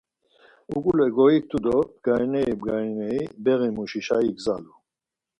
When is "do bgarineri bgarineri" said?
1.65-3.21